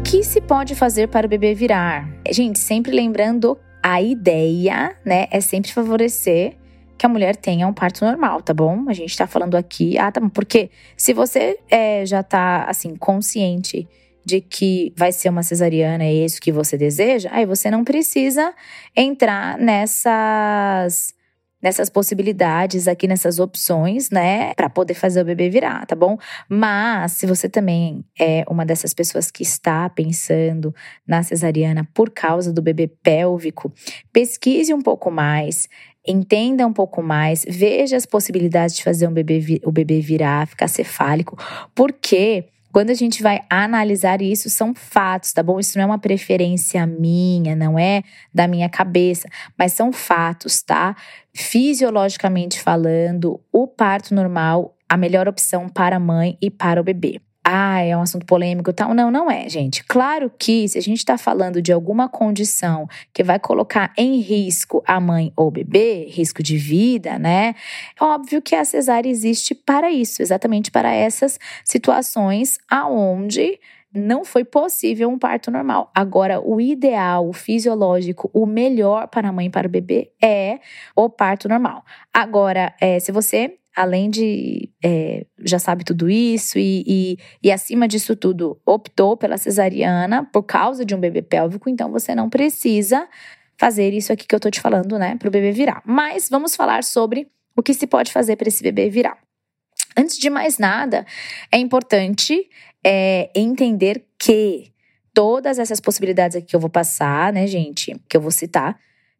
Que 0.05 0.23
se 0.23 0.39
pode 0.39 0.75
fazer 0.75 1.07
para 1.07 1.25
o 1.25 1.29
bebê 1.29 1.55
virar? 1.55 2.07
Gente, 2.29 2.59
sempre 2.59 2.91
lembrando 2.91 3.57
a 3.81 3.99
ideia, 3.99 4.95
né, 5.03 5.25
é 5.31 5.41
sempre 5.41 5.73
favorecer 5.73 6.55
que 6.95 7.07
a 7.07 7.09
mulher 7.09 7.35
tenha 7.35 7.67
um 7.67 7.73
parto 7.73 8.05
normal, 8.05 8.39
tá 8.41 8.53
bom? 8.53 8.85
A 8.87 8.93
gente 8.93 9.17
tá 9.17 9.25
falando 9.25 9.55
aqui, 9.55 9.97
ah, 9.97 10.11
tá 10.11 10.21
bom, 10.21 10.29
porque 10.29 10.69
se 10.95 11.11
você 11.11 11.57
é, 11.69 12.05
já 12.05 12.21
tá, 12.21 12.65
assim, 12.65 12.95
consciente 12.95 13.87
de 14.23 14.41
que 14.41 14.93
vai 14.95 15.11
ser 15.11 15.29
uma 15.29 15.41
cesariana, 15.41 16.03
é 16.03 16.13
isso 16.13 16.39
que 16.39 16.51
você 16.51 16.77
deseja, 16.77 17.29
aí 17.31 17.45
você 17.45 17.71
não 17.71 17.83
precisa 17.83 18.53
entrar 18.95 19.57
nessas 19.57 21.15
nessas 21.61 21.89
possibilidades 21.89 22.87
aqui, 22.87 23.07
nessas 23.07 23.39
opções, 23.39 24.09
né, 24.09 24.53
para 24.53 24.69
poder 24.69 24.93
fazer 24.93 25.21
o 25.21 25.25
bebê 25.25 25.49
virar, 25.49 25.85
tá 25.85 25.95
bom? 25.95 26.17
Mas 26.47 27.13
se 27.13 27.25
você 27.25 27.49
também 27.49 28.03
é 28.19 28.43
uma 28.49 28.65
dessas 28.65 28.93
pessoas 28.93 29.31
que 29.31 29.43
está 29.43 29.89
pensando 29.89 30.73
na 31.07 31.23
cesariana 31.23 31.87
por 31.93 32.11
causa 32.11 32.53
do 32.53 32.61
bebê 32.61 32.87
pélvico, 32.87 33.73
pesquise 34.13 34.73
um 34.73 34.81
pouco 34.81 35.09
mais, 35.09 35.67
entenda 36.07 36.67
um 36.67 36.73
pouco 36.73 37.01
mais, 37.01 37.45
veja 37.47 37.97
as 37.97 38.05
possibilidades 38.05 38.75
de 38.75 38.83
fazer 38.83 39.07
um 39.07 39.13
bebê, 39.13 39.59
o 39.63 39.71
bebê 39.71 39.99
virar, 40.01 40.47
ficar 40.47 40.67
cefálico, 40.67 41.37
porque 41.73 42.45
quando 42.75 42.89
a 42.89 42.93
gente 42.93 43.23
vai 43.23 43.39
analisar 43.49 44.21
isso, 44.21 44.49
são 44.49 44.75
fatos, 44.75 45.31
tá 45.31 45.41
bom? 45.41 45.57
Isso 45.57 45.77
não 45.77 45.83
é 45.83 45.85
uma 45.85 45.97
preferência 45.97 46.85
minha, 46.85 47.55
não 47.55 47.79
é 47.79 48.03
da 48.33 48.49
minha 48.49 48.67
cabeça, 48.67 49.29
mas 49.57 49.71
são 49.71 49.93
fatos, 49.93 50.61
tá? 50.61 50.93
Fisiologicamente 51.33 52.59
falando, 52.59 53.39
o 53.49 53.65
parto 53.65 54.13
normal, 54.13 54.75
a 54.89 54.97
melhor 54.97 55.25
opção 55.25 55.69
para 55.69 55.95
a 55.95 55.99
mãe 56.01 56.37
e 56.41 56.51
para 56.51 56.81
o 56.81 56.83
bebê 56.83 57.21
ah, 57.47 57.79
é 57.79 57.95
um 57.95 58.01
assunto 58.01 58.25
polêmico 58.25 58.71
e 58.71 58.73
tal. 58.73 58.91
Não, 58.95 59.11
não 59.11 59.29
é, 59.29 59.47
gente. 59.47 59.83
Claro 59.83 60.31
que 60.35 60.67
se 60.67 60.79
a 60.79 60.81
gente 60.81 60.97
está 60.97 61.15
falando 61.15 61.61
de 61.61 61.71
alguma 61.71 62.09
condição 62.09 62.89
que 63.13 63.23
vai 63.23 63.37
colocar 63.37 63.93
em 63.95 64.19
risco 64.19 64.83
a 64.83 64.99
mãe 64.99 65.31
ou 65.35 65.49
o 65.49 65.51
bebê, 65.51 66.07
risco 66.09 66.41
de 66.41 66.57
vida, 66.57 67.19
né? 67.19 67.53
É 68.01 68.03
óbvio 68.03 68.41
que 68.41 68.55
a 68.55 68.65
cesárea 68.65 69.07
existe 69.07 69.53
para 69.53 69.91
isso, 69.91 70.23
exatamente 70.23 70.71
para 70.71 70.91
essas 70.91 71.39
situações 71.63 72.57
aonde 72.67 73.59
não 73.93 74.25
foi 74.25 74.43
possível 74.43 75.07
um 75.09 75.19
parto 75.19 75.51
normal. 75.51 75.91
Agora, 75.93 76.41
o 76.41 76.59
ideal, 76.59 77.29
o 77.29 77.31
fisiológico, 77.31 78.29
o 78.33 78.47
melhor 78.47 79.07
para 79.07 79.29
a 79.29 79.31
mãe 79.31 79.45
e 79.45 79.51
para 79.51 79.67
o 79.67 79.69
bebê 79.69 80.11
é 80.21 80.59
o 80.95 81.09
parto 81.09 81.47
normal. 81.47 81.85
Agora, 82.11 82.73
é, 82.81 82.99
se 82.99 83.11
você 83.11 83.59
além 83.75 84.09
de 84.09 84.69
é, 84.83 85.25
já 85.39 85.59
sabe 85.59 85.83
tudo 85.83 86.09
isso 86.09 86.57
e, 86.57 86.83
e, 86.87 87.17
e, 87.43 87.51
acima 87.51 87.87
disso 87.87 88.15
tudo 88.15 88.59
optou 88.65 89.17
pela 89.17 89.37
cesariana 89.37 90.23
por 90.31 90.43
causa 90.43 90.85
de 90.85 90.95
um 90.95 90.99
bebê 90.99 91.21
pélvico, 91.21 91.69
então 91.69 91.91
você 91.91 92.15
não 92.15 92.29
precisa 92.29 93.07
fazer 93.57 93.93
isso 93.93 94.13
aqui 94.13 94.25
que 94.25 94.33
eu 94.33 94.39
tô 94.39 94.49
te 94.49 94.61
falando, 94.61 94.97
né, 94.97 95.15
para 95.17 95.27
o 95.27 95.31
bebê 95.31 95.51
virar. 95.51 95.81
Mas 95.85 96.29
vamos 96.29 96.55
falar 96.55 96.83
sobre 96.83 97.27
o 97.55 97.61
que 97.61 97.73
se 97.73 97.87
pode 97.87 98.11
fazer 98.11 98.35
para 98.35 98.47
esse 98.47 98.63
bebê 98.63 98.89
virar. 98.89 99.17
Antes 99.97 100.17
de 100.17 100.29
mais 100.29 100.57
nada, 100.57 101.05
é 101.51 101.57
importante 101.57 102.49
é, 102.83 103.29
entender 103.35 104.05
que 104.19 104.71
todas 105.13 105.57
essas 105.57 105.79
possibilidades 105.79 106.35
aqui 106.35 106.47
que 106.47 106.55
eu 106.55 106.59
vou 106.59 106.69
passar, 106.69 107.31
né, 107.31 107.47
gente, 107.47 107.95
que 108.09 108.17
eu 108.17 108.21
vou 108.21 108.31
citar, 108.31 108.77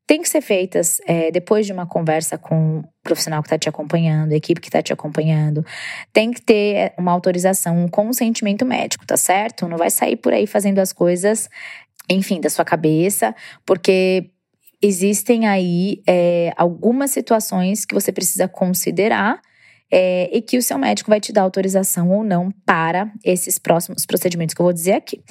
tem 0.07 0.21
que 0.21 0.29
ser 0.29 0.41
feitas 0.41 1.01
é, 1.07 1.31
depois 1.31 1.65
de 1.65 1.73
uma 1.73 1.85
conversa 1.85 2.37
com 2.37 2.79
o 2.79 2.83
profissional 3.03 3.41
que 3.41 3.47
está 3.47 3.57
te 3.57 3.67
acompanhando, 3.67 4.33
a 4.33 4.35
equipe 4.35 4.61
que 4.61 4.67
está 4.67 4.81
te 4.81 4.93
acompanhando. 4.93 5.65
Tem 6.13 6.31
que 6.31 6.41
ter 6.41 6.75
é, 6.75 6.93
uma 6.97 7.11
autorização, 7.11 7.83
um 7.83 7.87
consentimento 7.87 8.65
médico, 8.65 9.05
tá 9.05 9.17
certo? 9.17 9.67
Não 9.67 9.77
vai 9.77 9.89
sair 9.89 10.15
por 10.15 10.31
aí 10.31 10.45
fazendo 10.45 10.79
as 10.79 10.93
coisas, 10.93 11.49
enfim, 12.09 12.39
da 12.39 12.49
sua 12.49 12.63
cabeça, 12.63 13.35
porque 13.65 14.29
existem 14.79 15.47
aí 15.47 16.03
é, 16.07 16.53
algumas 16.55 17.09
situações 17.09 17.83
que 17.83 17.95
você 17.95 18.11
precisa 18.11 18.47
considerar. 18.47 19.41
É, 19.91 20.35
e 20.35 20.41
que 20.41 20.57
o 20.57 20.61
seu 20.61 20.77
médico 20.77 21.09
vai 21.09 21.21
te 21.21 21.31
dar 21.31 21.43
autorização 21.43 22.11
ou 22.11 22.23
não 22.23 22.51
para 22.65 23.11
esses 23.23 23.59
próximos 23.59 24.05
procedimentos 24.05 24.55
que 24.55 24.61
eu 24.61 24.65
vou 24.65 24.73
dizer 24.73 24.93
aqui. 24.93 25.21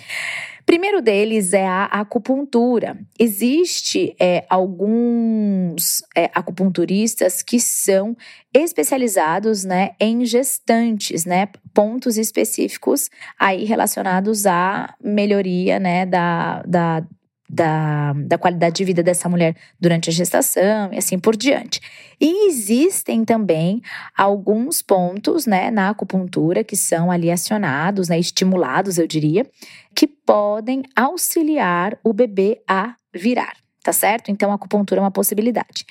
Primeiro 0.64 1.02
deles 1.02 1.52
é 1.52 1.66
a 1.66 1.84
acupuntura. 1.84 2.98
Existe 3.18 4.16
é, 4.18 4.46
alguns 4.48 6.02
é, 6.16 6.30
acupunturistas 6.34 7.42
que 7.42 7.60
são 7.60 8.16
especializados 8.52 9.64
né, 9.64 9.90
em 10.00 10.24
gestantes, 10.24 11.26
né, 11.26 11.48
pontos 11.74 12.16
específicos 12.16 13.10
aí 13.38 13.64
relacionados 13.64 14.46
à 14.46 14.94
melhoria 15.02 15.78
né, 15.78 16.06
da, 16.06 16.62
da 16.62 17.06
da, 17.48 18.12
da 18.14 18.38
qualidade 18.38 18.76
de 18.76 18.84
vida 18.84 19.02
dessa 19.02 19.28
mulher 19.28 19.54
durante 19.78 20.08
a 20.08 20.12
gestação 20.12 20.92
e 20.92 20.98
assim 20.98 21.18
por 21.18 21.36
diante. 21.36 21.80
E 22.20 22.48
existem 22.48 23.24
também 23.24 23.82
alguns 24.16 24.82
pontos 24.82 25.46
né, 25.46 25.70
na 25.70 25.90
acupuntura 25.90 26.64
que 26.64 26.76
são 26.76 27.10
ali 27.10 27.30
acionados, 27.30 28.08
né, 28.08 28.18
estimulados, 28.18 28.98
eu 28.98 29.06
diria, 29.06 29.46
que 29.94 30.06
podem 30.06 30.82
auxiliar 30.96 31.98
o 32.02 32.12
bebê 32.12 32.62
a 32.68 32.94
virar, 33.14 33.54
tá 33.82 33.92
certo? 33.92 34.30
Então, 34.30 34.50
a 34.50 34.54
acupuntura 34.54 35.00
é 35.00 35.04
uma 35.04 35.10
possibilidade. 35.10 35.86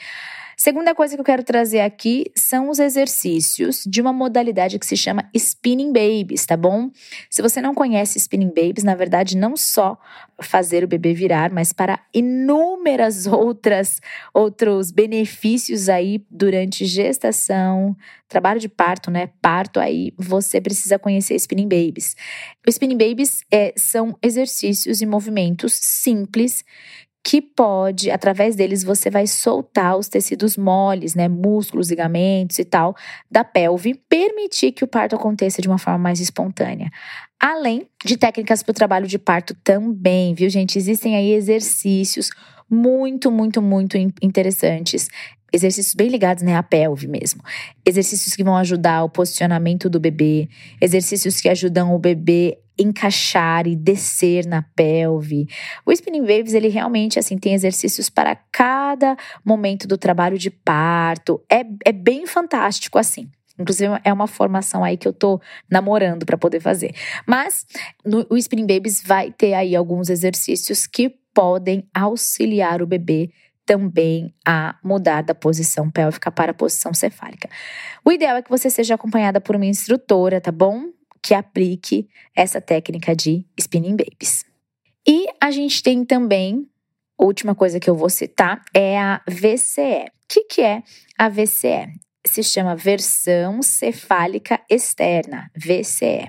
Segunda 0.63 0.95
coisa 0.95 1.15
que 1.15 1.19
eu 1.19 1.25
quero 1.25 1.43
trazer 1.43 1.81
aqui 1.81 2.31
são 2.33 2.69
os 2.69 2.79
exercícios 2.79 3.83
de 3.85 3.99
uma 3.99 4.13
modalidade 4.13 4.79
que 4.79 4.85
se 4.85 4.95
chama 4.95 5.29
Spinning 5.35 5.91
Babies, 5.91 6.45
tá 6.45 6.55
bom? 6.55 6.89
Se 7.29 7.41
você 7.41 7.61
não 7.61 7.75
conhece 7.75 8.17
Spinning 8.17 8.47
Babies, 8.47 8.85
na 8.85 8.95
verdade, 8.95 9.35
não 9.35 9.57
só 9.57 9.99
fazer 10.41 10.81
o 10.81 10.87
bebê 10.87 11.13
virar, 11.13 11.51
mas 11.51 11.73
para 11.73 11.99
inúmeras 12.13 13.27
outras 13.27 13.99
outros 14.33 14.89
benefícios 14.89 15.89
aí 15.89 16.25
durante 16.31 16.85
gestação, 16.85 17.93
trabalho 18.29 18.61
de 18.61 18.69
parto, 18.69 19.11
né? 19.11 19.31
Parto 19.41 19.81
aí, 19.81 20.13
você 20.17 20.61
precisa 20.61 20.97
conhecer 20.97 21.35
Spinning 21.35 21.67
Babies. 21.67 22.15
O 22.65 22.69
Spinning 22.69 22.97
Babies 22.97 23.43
é, 23.51 23.73
são 23.75 24.17
exercícios 24.23 25.01
e 25.01 25.05
movimentos 25.05 25.73
simples 25.73 26.63
que 27.23 27.41
pode, 27.41 28.11
através 28.11 28.55
deles, 28.55 28.83
você 28.83 29.09
vai 29.09 29.25
soltar 29.25 29.97
os 29.97 30.09
tecidos 30.09 30.57
moles, 30.57 31.15
né, 31.15 31.29
músculos, 31.29 31.89
ligamentos 31.89 32.59
e 32.59 32.65
tal, 32.65 32.95
da 33.31 33.45
pelve, 33.45 33.95
permitir 34.09 34.73
que 34.73 34.83
o 34.83 34.87
parto 34.87 35.15
aconteça 35.15 35.61
de 35.61 35.67
uma 35.69 35.77
forma 35.77 35.99
mais 35.99 36.19
espontânea. 36.19 36.91
Além 37.39 37.87
de 38.03 38.17
técnicas 38.17 38.61
para 38.61 38.71
o 38.71 38.75
trabalho 38.75 39.07
de 39.07 39.17
parto 39.17 39.55
também, 39.63 40.33
viu, 40.33 40.49
gente? 40.49 40.77
Existem 40.77 41.15
aí 41.15 41.31
exercícios 41.31 42.29
muito, 42.69 43.31
muito, 43.31 43.61
muito 43.61 43.97
interessantes 44.21 45.07
exercícios 45.53 45.93
bem 45.93 46.09
ligados 46.09 46.41
né, 46.43 46.55
à 46.55 46.63
pelve 46.63 47.07
mesmo. 47.07 47.41
Exercícios 47.85 48.35
que 48.35 48.43
vão 48.43 48.57
ajudar 48.57 49.03
o 49.03 49.09
posicionamento 49.09 49.89
do 49.89 49.99
bebê, 49.99 50.49
exercícios 50.81 51.39
que 51.39 51.47
ajudam 51.47 51.93
o 51.93 51.99
bebê 51.99 52.57
encaixar 52.77 53.67
e 53.67 53.75
descer 53.75 54.47
na 54.47 54.63
pelve. 54.63 55.47
O 55.85 55.91
Spinning 55.91 56.21
Waves, 56.21 56.55
ele 56.55 56.69
realmente 56.69 57.19
assim 57.19 57.37
tem 57.37 57.53
exercícios 57.53 58.09
para 58.09 58.35
cada 58.35 59.15
momento 59.45 59.87
do 59.87 59.97
trabalho 59.97 60.37
de 60.39 60.49
parto. 60.49 61.39
É, 61.47 61.63
é 61.85 61.91
bem 61.91 62.25
fantástico 62.25 62.97
assim. 62.97 63.29
Inclusive, 63.59 63.93
é 64.03 64.11
uma 64.11 64.25
formação 64.25 64.83
aí 64.83 64.97
que 64.97 65.07
eu 65.07 65.13
tô 65.13 65.39
namorando 65.69 66.25
para 66.25 66.37
poder 66.37 66.59
fazer. 66.59 66.95
Mas 67.27 67.67
no, 68.03 68.25
o 68.27 68.35
Spinning 68.35 68.65
Babies 68.65 69.03
vai 69.05 69.31
ter 69.31 69.53
aí 69.53 69.75
alguns 69.75 70.09
exercícios 70.09 70.87
que 70.87 71.15
podem 71.33 71.87
auxiliar 71.93 72.81
o 72.81 72.87
bebê 72.87 73.31
também 73.65 74.33
a 74.45 74.75
mudar 74.83 75.21
da 75.21 75.33
posição 75.33 75.89
pélvica 75.89 76.31
para 76.31 76.51
a 76.51 76.53
posição 76.53 76.93
cefálica. 76.93 77.49
O 78.03 78.11
ideal 78.11 78.37
é 78.37 78.41
que 78.41 78.49
você 78.49 78.69
seja 78.69 78.95
acompanhada 78.95 79.39
por 79.39 79.55
uma 79.55 79.65
instrutora, 79.65 80.41
tá 80.41 80.51
bom? 80.51 80.89
Que 81.21 81.33
aplique 81.33 82.07
essa 82.35 82.59
técnica 82.59 83.15
de 83.15 83.45
spinning 83.57 83.95
babies. 83.95 84.45
E 85.07 85.27
a 85.39 85.51
gente 85.51 85.81
tem 85.83 86.05
também, 86.05 86.67
última 87.19 87.53
coisa 87.55 87.79
que 87.79 87.89
eu 87.89 87.95
vou 87.95 88.09
citar, 88.09 88.61
é 88.73 88.99
a 88.99 89.21
VCE. 89.27 90.05
O 90.05 90.27
que, 90.27 90.45
que 90.45 90.61
é 90.61 90.83
a 91.17 91.29
VCE? 91.29 91.99
Se 92.25 92.41
chama 92.41 92.75
versão 92.75 93.61
cefálica 93.61 94.59
externa, 94.69 95.51
VCE. 95.55 96.27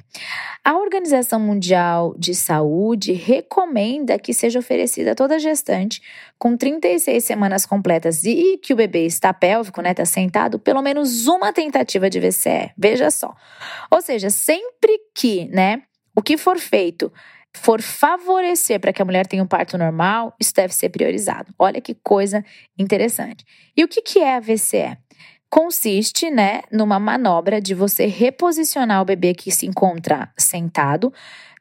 A 0.65 0.77
Organização 0.77 1.39
Mundial 1.39 2.15
de 2.19 2.35
Saúde 2.35 3.13
recomenda 3.13 4.19
que 4.19 4.35
seja 4.35 4.59
oferecida 4.59 5.13
a 5.13 5.15
toda 5.15 5.39
gestante 5.39 6.03
com 6.39 6.57
36 6.57 7.23
semanas 7.23 7.65
completas 7.65 8.25
e 8.25 8.59
que 8.59 8.73
o 8.73 8.77
bebê 8.77 9.07
está 9.07 9.33
pélvico, 9.33 9.81
né, 9.81 9.93
está 9.93 10.05
sentado, 10.05 10.59
pelo 10.59 10.83
menos 10.83 11.27
uma 11.27 11.53
tentativa 11.53 12.11
de 12.11 12.19
VCE. 12.19 12.73
Veja 12.77 13.11
só. 13.11 13.35
Ou 13.91 14.01
seja, 14.03 14.31
sempre 14.31 14.99
que, 15.15 15.47
né, 15.47 15.83
o 16.15 16.23
que 16.23 16.37
for 16.37 16.59
feito 16.59 17.13
for 17.57 17.81
favorecer 17.81 18.81
para 18.81 18.93
que 18.93 19.01
a 19.01 19.05
mulher 19.05 19.27
tenha 19.27 19.43
um 19.43 19.47
parto 19.47 19.79
normal, 19.79 20.35
isso 20.41 20.53
deve 20.53 20.75
ser 20.75 20.89
priorizado. 20.89 21.55
Olha 21.59 21.81
que 21.81 21.95
coisa 21.95 22.45
interessante. 22.77 23.45
E 23.77 23.85
o 23.85 23.89
que, 23.89 24.03
que 24.03 24.19
é 24.19 24.35
a 24.35 24.41
VCE? 24.41 24.99
Consiste, 25.55 26.33
né, 26.33 26.63
numa 26.69 26.99
manobra 26.99 27.61
de 27.61 27.75
você 27.75 28.07
reposicionar 28.07 29.01
o 29.01 29.05
bebê 29.05 29.33
que 29.33 29.53
se 29.53 29.67
encontra 29.67 30.29
sentado 30.37 31.13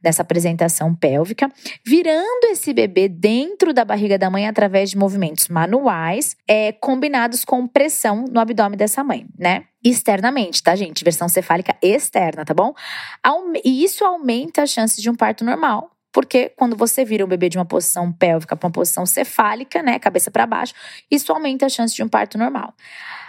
nessa 0.04 0.24
apresentação 0.24 0.96
pélvica, 0.96 1.48
virando 1.86 2.46
esse 2.46 2.74
bebê 2.74 3.08
dentro 3.08 3.72
da 3.72 3.86
barriga 3.86 4.18
da 4.18 4.32
mãe 4.32 4.48
através 4.48 4.90
de 4.90 4.98
movimentos 4.98 5.48
manuais, 5.48 6.36
é, 6.48 6.72
combinados 6.72 7.46
com 7.46 7.68
pressão 7.68 8.26
no 8.32 8.40
abdômen 8.40 8.76
dessa 8.76 9.04
mãe, 9.04 9.28
né? 9.38 9.66
Externamente, 9.84 10.64
tá, 10.64 10.76
gente? 10.76 11.04
Versão 11.04 11.30
cefálica 11.30 11.76
externa, 11.80 12.44
tá 12.44 12.54
bom? 12.56 12.74
E 13.64 13.84
isso 13.84 14.04
aumenta 14.04 14.64
a 14.64 14.66
chance 14.66 15.00
de 15.00 15.08
um 15.08 15.16
parto 15.16 15.46
normal, 15.46 15.92
porque 16.14 16.50
quando 16.56 16.78
você 16.78 17.04
vira 17.04 17.26
um 17.26 17.28
bebê 17.28 17.50
de 17.50 17.58
uma 17.58 17.66
posição 17.66 18.14
pélvica 18.14 18.56
para 18.56 18.68
uma 18.68 18.72
posição 18.72 19.06
cefálica, 19.06 19.82
né, 19.82 19.98
cabeça 19.98 20.30
para 20.30 20.46
baixo, 20.46 20.74
isso 21.10 21.34
aumenta 21.34 21.66
a 21.66 21.70
chance 21.70 21.94
de 21.94 22.04
um 22.04 22.08
parto 22.08 22.38
normal. 22.38 22.74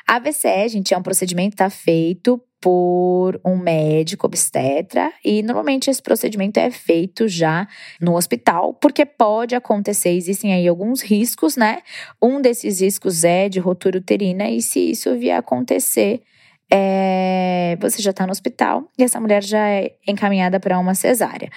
A 0.07 0.19
VCE, 0.19 0.69
gente, 0.69 0.93
é 0.93 0.99
um 0.99 1.03
procedimento 1.03 1.57
que 1.57 1.63
está 1.63 1.71
feito 1.71 2.39
por 2.61 3.41
um 3.45 3.57
médico 3.57 4.27
obstetra 4.27 5.13
e 5.25 5.43
normalmente 5.43 5.91
esse 5.91 6.01
procedimento 6.01 6.59
é 6.59 6.71
feito 6.71 7.27
já 7.27 7.67
no 8.01 8.17
hospital, 8.17 8.75
porque 8.75 9.05
pode 9.05 9.55
acontecer, 9.55 10.11
existem 10.11 10.53
aí 10.53 10.69
alguns 10.69 11.03
riscos, 11.03 11.57
né? 11.57 11.81
Um 12.23 12.41
desses 12.41 12.81
riscos 12.81 13.25
é 13.25 13.49
de 13.49 13.61
rotura 13.61 13.99
uterina 13.99 14.49
e 14.49 14.61
se 14.61 14.81
isso 14.91 15.15
vier 15.17 15.37
a 15.37 15.41
acontecer, 15.41 16.23
é, 16.71 17.77
você 17.81 18.01
já 18.01 18.11
está 18.11 18.27
no 18.27 18.33
hospital 18.33 18.91
e 18.99 19.05
essa 19.05 19.21
mulher 19.21 19.43
já 19.43 19.69
é 19.69 19.93
encaminhada 20.07 20.59
para 20.59 20.79
uma 20.79 20.95
cesárea. 20.95 21.51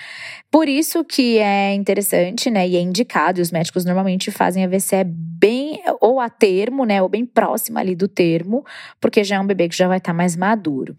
Por 0.57 0.67
isso 0.67 1.05
que 1.05 1.37
é 1.37 1.71
interessante, 1.75 2.49
né, 2.49 2.67
e 2.67 2.75
é 2.75 2.79
indicado, 2.79 3.39
e 3.39 3.43
os 3.43 3.51
médicos 3.51 3.85
normalmente 3.85 4.31
fazem 4.31 4.65
a 4.65 4.67
VCE 4.67 5.03
bem, 5.05 5.83
ou 6.01 6.19
a 6.19 6.31
termo, 6.31 6.83
né, 6.83 6.99
ou 6.99 7.07
bem 7.07 7.27
próxima 7.27 7.79
ali 7.79 7.95
do 7.95 8.07
termo, 8.07 8.65
porque 8.99 9.23
já 9.23 9.35
é 9.35 9.39
um 9.39 9.45
bebê 9.45 9.69
que 9.69 9.77
já 9.77 9.87
vai 9.87 9.99
estar 9.99 10.13
tá 10.13 10.17
mais 10.17 10.35
maduro. 10.35 10.95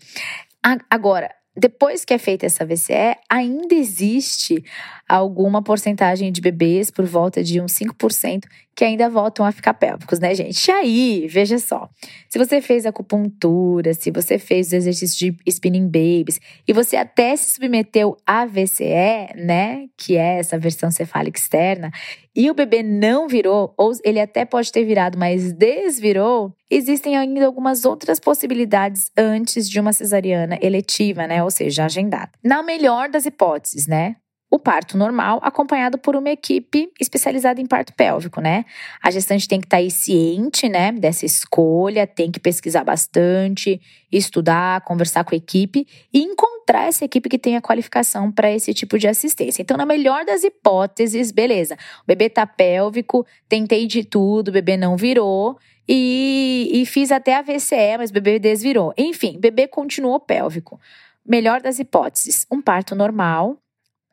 Agora, 0.88 1.28
depois 1.56 2.04
que 2.04 2.14
é 2.14 2.18
feita 2.18 2.46
essa 2.46 2.64
VCE, 2.64 3.16
ainda 3.28 3.74
existe 3.74 4.62
alguma 5.08 5.62
porcentagem 5.62 6.30
de 6.30 6.40
bebês, 6.40 6.90
por 6.90 7.06
volta 7.06 7.42
de 7.42 7.60
uns 7.60 7.72
5%, 7.72 8.44
que 8.78 8.84
ainda 8.84 9.08
voltam 9.08 9.44
a 9.44 9.50
ficar 9.50 9.74
pélvicos, 9.74 10.20
né, 10.20 10.32
gente? 10.36 10.68
E 10.68 10.70
aí, 10.70 11.26
veja 11.28 11.58
só. 11.58 11.88
Se 12.28 12.38
você 12.38 12.60
fez 12.60 12.86
acupuntura, 12.86 13.92
se 13.92 14.10
você 14.12 14.38
fez 14.38 14.68
os 14.68 14.72
exercícios 14.74 15.18
de 15.18 15.36
spinning 15.48 15.86
babies 15.86 16.40
e 16.66 16.72
você 16.72 16.94
até 16.94 17.34
se 17.34 17.54
submeteu 17.54 18.16
à 18.24 18.46
VCE, 18.46 19.34
né, 19.34 19.86
que 19.96 20.16
é 20.16 20.38
essa 20.38 20.56
versão 20.56 20.92
cefálica 20.92 21.40
externa, 21.40 21.90
e 22.36 22.48
o 22.48 22.54
bebê 22.54 22.84
não 22.84 23.26
virou, 23.26 23.74
ou 23.76 23.90
ele 24.04 24.20
até 24.20 24.44
pode 24.44 24.70
ter 24.70 24.84
virado, 24.84 25.18
mas 25.18 25.52
desvirou, 25.52 26.54
existem 26.70 27.16
ainda 27.16 27.46
algumas 27.46 27.84
outras 27.84 28.20
possibilidades 28.20 29.10
antes 29.16 29.68
de 29.68 29.80
uma 29.80 29.92
cesariana 29.92 30.56
eletiva, 30.62 31.26
né, 31.26 31.42
ou 31.42 31.50
seja, 31.50 31.86
agendada. 31.86 32.30
Na 32.44 32.62
melhor 32.62 33.08
das 33.08 33.26
hipóteses, 33.26 33.88
né, 33.88 34.14
o 34.50 34.58
parto 34.58 34.96
normal, 34.96 35.38
acompanhado 35.42 35.98
por 35.98 36.16
uma 36.16 36.30
equipe 36.30 36.90
especializada 36.98 37.60
em 37.60 37.66
parto 37.66 37.92
pélvico, 37.92 38.40
né? 38.40 38.64
A 39.02 39.10
gestante 39.10 39.46
tem 39.46 39.60
que 39.60 39.66
estar 39.66 39.76
tá 39.76 39.82
aí 39.82 39.90
ciente, 39.90 40.68
né, 40.68 40.90
dessa 40.90 41.26
escolha, 41.26 42.06
tem 42.06 42.30
que 42.30 42.40
pesquisar 42.40 42.82
bastante, 42.82 43.78
estudar, 44.10 44.80
conversar 44.82 45.22
com 45.24 45.34
a 45.34 45.38
equipe 45.38 45.86
e 46.12 46.22
encontrar 46.22 46.88
essa 46.88 47.04
equipe 47.04 47.28
que 47.28 47.38
tenha 47.38 47.60
qualificação 47.60 48.32
para 48.32 48.50
esse 48.50 48.72
tipo 48.72 48.98
de 48.98 49.06
assistência. 49.06 49.60
Então, 49.60 49.76
na 49.76 49.84
melhor 49.84 50.24
das 50.24 50.42
hipóteses, 50.42 51.30
beleza, 51.30 51.74
o 52.02 52.06
bebê 52.06 52.30
tá 52.30 52.46
pélvico, 52.46 53.26
tentei 53.48 53.86
de 53.86 54.02
tudo, 54.02 54.48
o 54.48 54.52
bebê 54.52 54.76
não 54.76 54.96
virou. 54.96 55.58
E, 55.90 56.68
e 56.70 56.84
fiz 56.84 57.10
até 57.10 57.34
a 57.34 57.40
VCE, 57.40 57.96
mas 57.96 58.10
o 58.10 58.12
bebê 58.12 58.38
desvirou. 58.38 58.92
Enfim, 58.96 59.36
o 59.36 59.40
bebê 59.40 59.66
continuou 59.66 60.20
pélvico. 60.20 60.78
Melhor 61.24 61.62
das 61.62 61.78
hipóteses, 61.78 62.46
um 62.50 62.60
parto 62.60 62.94
normal, 62.94 63.58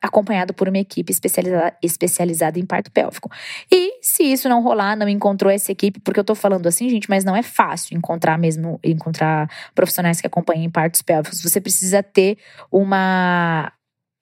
acompanhado 0.06 0.54
por 0.54 0.68
uma 0.70 0.78
equipe 0.78 1.12
especializada, 1.12 1.76
especializada 1.82 2.60
em 2.60 2.66
parto 2.66 2.92
pélvico. 2.92 3.30
E 3.72 4.00
se 4.02 4.24
isso 4.24 4.48
não 4.48 4.62
rolar, 4.62 4.96
não 4.96 5.10
encontrou 5.10 5.52
essa 5.52 5.72
equipe, 5.72 6.00
porque 6.00 6.20
eu 6.20 6.24
tô 6.24 6.36
falando 6.36 6.68
assim, 6.68 6.90
gente, 6.90 7.10
mas 7.10 7.24
não 7.24 7.36
é 7.36 7.42
fácil 7.42 7.98
encontrar 7.98 8.38
mesmo, 8.38 8.80
encontrar 8.84 9.50
profissionais 9.74 10.22
que 10.22 10.28
acompanhem 10.28 10.70
partos 10.70 11.02
pélvicos. 11.02 11.42
Você 11.42 11.60
precisa 11.60 12.04
ter 12.04 12.38
uma 12.72 13.72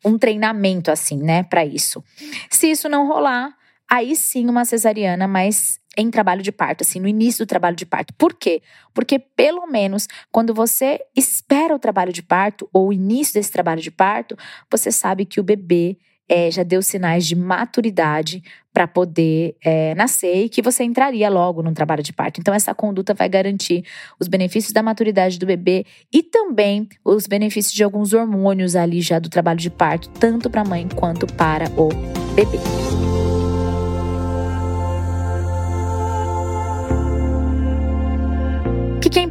um 0.06 0.18
treinamento 0.18 0.92
assim, 0.92 1.18
né, 1.18 1.44
para 1.44 1.66
isso. 1.66 2.04
Se 2.50 2.70
isso 2.70 2.90
não 2.90 3.08
rolar, 3.08 3.56
aí 3.94 4.16
sim 4.16 4.50
uma 4.50 4.66
cesariana, 4.66 5.28
mas 5.28 5.80
em 5.96 6.10
trabalho 6.10 6.42
de 6.42 6.52
parto, 6.52 6.82
assim, 6.82 7.00
no 7.00 7.08
início 7.08 7.46
do 7.46 7.48
trabalho 7.48 7.76
de 7.76 7.86
parto. 7.86 8.12
Por 8.16 8.34
quê? 8.34 8.64
Porque 8.92 9.20
pelo 9.20 9.68
menos 9.68 10.08
quando 10.32 10.52
você 10.52 11.00
espera 11.16 11.76
o 11.76 11.80
trabalho 11.80 12.12
de 12.12 12.24
parto 12.24 12.68
ou 12.74 12.88
o 12.88 12.94
início 12.94 13.36
desse 13.36 13.52
trabalho 13.52 13.82
de 13.82 13.92
parto, 13.92 14.36
você 14.72 14.92
sabe 14.92 15.26
que 15.26 15.40
o 15.40 15.44
bebê 15.44 15.96
é, 16.28 16.50
já 16.50 16.64
deu 16.64 16.82
sinais 16.82 17.28
de 17.28 17.36
maturidade 17.36 18.42
para 18.74 18.88
poder 18.88 19.56
é, 19.64 19.94
nascer 19.94 20.46
e 20.46 20.50
que 20.50 20.64
você 20.64 20.84
entraria 20.84 21.30
logo 21.30 21.62
no 21.62 21.72
trabalho 21.72 22.02
de 22.02 22.12
parto. 22.14 22.40
Então, 22.40 22.56
essa 22.56 22.74
conduta 22.74 23.14
vai 23.14 23.30
garantir 23.30 23.86
os 24.20 24.28
benefícios 24.28 24.74
da 24.74 24.82
maturidade 24.82 25.38
do 25.38 25.46
bebê 25.46 25.86
e 26.12 26.24
também 26.24 26.90
os 27.06 27.28
benefícios 27.28 27.72
de 27.72 27.84
alguns 27.84 28.12
hormônios 28.14 28.76
ali 28.76 29.02
já 29.02 29.20
do 29.20 29.30
trabalho 29.30 29.60
de 29.60 29.70
parto, 29.70 30.10
tanto 30.10 30.50
para 30.50 30.62
a 30.62 30.66
mãe 30.66 30.88
quanto 30.96 31.28
para 31.28 31.66
o 31.80 31.90
bebê. 32.34 32.58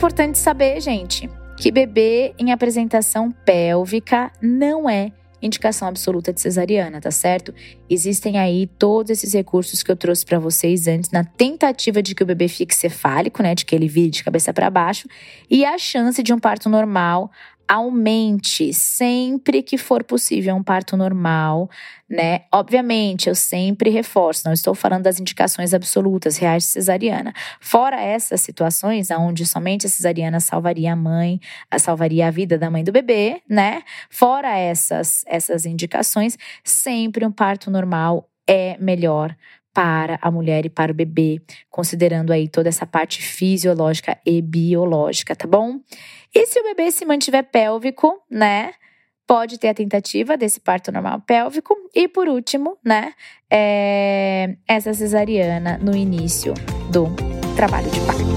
Importante 0.02 0.36
saber, 0.36 0.80
gente? 0.80 1.30
Que 1.56 1.70
bebê 1.70 2.34
em 2.36 2.50
apresentação 2.50 3.30
pélvica 3.30 4.32
não 4.42 4.90
é 4.90 5.12
indicação 5.40 5.86
absoluta 5.86 6.32
de 6.32 6.40
cesariana, 6.40 7.00
tá 7.00 7.12
certo? 7.12 7.54
Existem 7.88 8.36
aí 8.36 8.66
todos 8.66 9.12
esses 9.12 9.32
recursos 9.32 9.80
que 9.80 9.92
eu 9.92 9.96
trouxe 9.96 10.26
para 10.26 10.40
vocês 10.40 10.88
antes, 10.88 11.12
na 11.12 11.22
tentativa 11.22 12.02
de 12.02 12.16
que 12.16 12.22
o 12.24 12.26
bebê 12.26 12.48
fique 12.48 12.74
cefálico, 12.74 13.44
né, 13.44 13.54
de 13.54 13.64
que 13.64 13.76
ele 13.76 13.86
vire 13.86 14.10
de 14.10 14.24
cabeça 14.24 14.52
para 14.52 14.68
baixo, 14.68 15.06
e 15.48 15.64
a 15.64 15.78
chance 15.78 16.20
de 16.20 16.32
um 16.32 16.38
parto 16.38 16.68
normal 16.68 17.30
aumente 17.72 18.70
sempre 18.74 19.62
que 19.62 19.78
for 19.78 20.04
possível 20.04 20.54
um 20.54 20.62
parto 20.62 20.94
normal, 20.94 21.70
né? 22.06 22.42
Obviamente, 22.52 23.30
eu 23.30 23.34
sempre 23.34 23.88
reforço, 23.88 24.42
não 24.44 24.52
estou 24.52 24.74
falando 24.74 25.04
das 25.04 25.18
indicações 25.18 25.72
absolutas, 25.72 26.36
reais 26.36 26.64
de 26.64 26.68
cesariana. 26.68 27.32
Fora 27.62 27.98
essas 27.98 28.42
situações 28.42 29.10
onde 29.10 29.46
somente 29.46 29.86
a 29.86 29.88
cesariana 29.88 30.38
salvaria 30.38 30.92
a 30.92 30.96
mãe, 30.96 31.40
salvaria 31.78 32.26
a 32.26 32.30
vida 32.30 32.58
da 32.58 32.70
mãe 32.70 32.84
do 32.84 32.92
bebê, 32.92 33.40
né? 33.48 33.82
Fora 34.10 34.54
essas 34.58 35.24
essas 35.26 35.64
indicações, 35.64 36.36
sempre 36.62 37.24
um 37.24 37.32
parto 37.32 37.70
normal 37.70 38.28
é 38.46 38.76
melhor 38.78 39.34
para 39.72 40.18
a 40.20 40.30
mulher 40.30 40.66
e 40.66 40.70
para 40.70 40.92
o 40.92 40.94
bebê, 40.94 41.40
considerando 41.70 42.32
aí 42.32 42.48
toda 42.48 42.68
essa 42.68 42.86
parte 42.86 43.22
fisiológica 43.22 44.18
e 44.24 44.42
biológica, 44.42 45.34
tá 45.34 45.46
bom? 45.46 45.80
E 46.34 46.46
se 46.46 46.60
o 46.60 46.64
bebê 46.64 46.90
se 46.90 47.04
mantiver 47.04 47.44
pélvico, 47.44 48.22
né? 48.30 48.72
Pode 49.26 49.58
ter 49.58 49.68
a 49.68 49.74
tentativa 49.74 50.36
desse 50.36 50.60
parto 50.60 50.92
normal 50.92 51.20
pélvico. 51.20 51.74
E 51.94 52.08
por 52.08 52.28
último, 52.28 52.76
né? 52.84 53.14
É 53.50 54.56
essa 54.66 54.92
cesariana 54.92 55.78
no 55.78 55.96
início 55.96 56.52
do 56.90 57.06
trabalho 57.54 57.90
de 57.90 58.00
parto. 58.00 58.32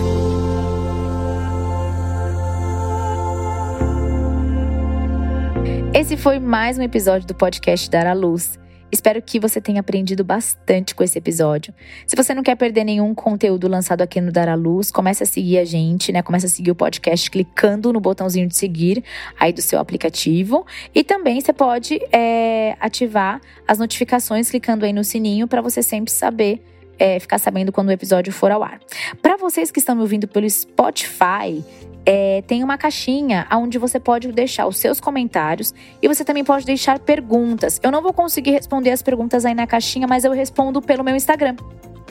Esse 5.93 6.17
foi 6.17 6.39
mais 6.39 6.78
um 6.78 6.82
episódio 6.82 7.26
do 7.26 7.34
podcast 7.34 7.89
Dar 7.89 8.06
à 8.06 8.13
Luz. 8.13 8.60
Espero 8.95 9.21
que 9.21 9.41
você 9.41 9.60
tenha 9.60 9.81
aprendido 9.81 10.23
bastante 10.23 10.95
com 10.95 11.03
esse 11.03 11.17
episódio. 11.17 11.73
Se 12.08 12.15
você 12.15 12.34
não 12.34 12.41
quer 12.41 12.55
perder 12.55 12.86
nenhum 12.86 13.13
conteúdo 13.13 13.67
lançado 13.67 14.01
aqui 14.01 14.21
no 14.21 14.31
Dar 14.31 14.47
à 14.47 14.55
Luz, 14.55 14.89
comece 14.89 15.21
a 15.21 15.25
seguir 15.25 15.58
a 15.58 15.65
gente, 15.65 16.13
né? 16.13 16.21
Comece 16.21 16.45
a 16.45 16.49
seguir 16.49 16.71
o 16.71 16.75
podcast 16.75 17.29
clicando 17.29 17.91
no 17.91 17.99
botãozinho 17.99 18.47
de 18.47 18.55
seguir 18.55 19.03
aí 19.38 19.51
do 19.51 19.62
seu 19.62 19.79
aplicativo. 19.79 20.65
E 20.95 21.03
também 21.03 21.41
você 21.41 21.51
pode 21.51 21.99
é, 22.10 22.77
ativar 22.79 23.41
as 23.67 23.79
notificações 23.79 24.49
clicando 24.49 24.86
aí 24.86 24.93
no 24.93 25.03
sininho 25.03 25.45
para 25.45 25.62
você 25.62 25.84
sempre 25.84 26.13
saber 26.13 26.63
é, 26.97 27.19
ficar 27.19 27.38
sabendo 27.38 27.73
quando 27.73 27.89
o 27.89 27.91
episódio 27.91 28.31
for 28.31 28.49
ao 28.49 28.63
ar. 28.63 28.79
Para 29.21 29.36
vocês 29.36 29.71
que 29.71 29.79
estão 29.79 29.93
me 29.93 30.03
ouvindo 30.03 30.25
pelo 30.25 30.49
Spotify, 30.49 31.62
é, 32.06 32.44
tem 32.46 32.63
uma 32.63 32.78
caixinha 32.78 33.48
onde 33.52 33.78
você 33.78 34.00
pode 34.00 34.32
deixar 34.32 34.68
os 34.68 34.78
seus 34.78 35.00
comentários 35.00 35.74
e 36.02 36.08
você 36.08 36.24
também 36.24 36.44
pode 36.44 36.65
deixar 36.65 37.00
perguntas. 37.00 37.80
Eu 37.82 37.91
não 37.91 38.02
vou 38.02 38.13
conseguir 38.13 38.52
responder 38.52 38.91
as 38.91 39.02
perguntas 39.02 39.46
aí 39.46 39.56
na 39.56 39.65
caixinha, 39.65 40.08
mas 40.08 40.24
eu 40.24 40.32
respondo 40.32 40.82
pelo 40.82 41.04
meu 41.04 41.15
Instagram. 41.15 41.56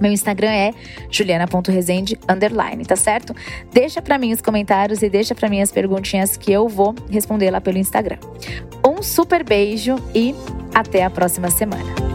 Meu 0.00 0.10
Instagram 0.10 0.50
é 0.50 0.72
juliana.resende, 1.08 2.18
underline, 2.28 2.84
tá 2.84 2.96
certo? 2.96 3.32
Deixa 3.72 4.02
para 4.02 4.18
mim 4.18 4.32
os 4.32 4.40
comentários 4.40 5.02
e 5.02 5.08
deixa 5.08 5.34
para 5.34 5.48
mim 5.48 5.62
as 5.62 5.70
perguntinhas 5.70 6.36
que 6.36 6.52
eu 6.52 6.68
vou 6.68 6.94
responder 7.08 7.50
lá 7.50 7.60
pelo 7.60 7.78
Instagram. 7.78 8.18
Um 8.84 9.02
super 9.02 9.44
beijo 9.44 9.94
e 10.12 10.34
até 10.74 11.04
a 11.04 11.10
próxima 11.10 11.48
semana. 11.48 12.13